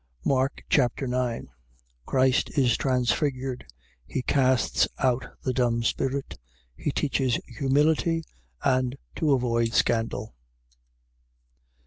[0.25, 1.47] Mark Chapter 9
[2.07, 3.67] Christ is transfigured.
[4.07, 6.39] He casts out the dumb spirit.
[6.75, 8.23] He teaches humility
[8.63, 10.33] and to avoid scandal.